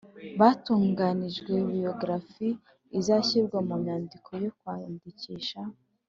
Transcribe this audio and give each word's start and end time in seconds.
Hatunganijwe 0.39 1.51
bibliographie 1.59 2.51
izashyirwa 2.99 3.57
mu 3.67 3.75
nyandiko 3.83 4.29
yo 4.43 4.51
kwandikisha 4.57 5.61